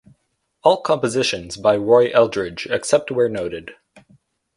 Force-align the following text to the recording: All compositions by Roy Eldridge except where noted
All 0.63 0.81
compositions 0.81 1.57
by 1.57 1.75
Roy 1.77 2.09
Eldridge 2.11 2.65
except 2.71 3.11
where 3.11 3.29
noted 3.29 3.75